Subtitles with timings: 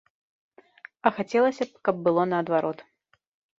[1.09, 2.79] А хацелася б, каб было наадварот.